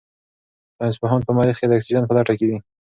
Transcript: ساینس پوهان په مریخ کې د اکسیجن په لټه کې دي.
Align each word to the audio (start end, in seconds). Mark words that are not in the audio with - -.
ساینس 0.77 0.95
پوهان 1.01 1.21
په 1.25 1.31
مریخ 1.37 1.55
کې 1.59 1.67
د 1.67 1.73
اکسیجن 1.77 2.03
په 2.07 2.13
لټه 2.17 2.33
کې 2.39 2.45
دي. 2.49 2.57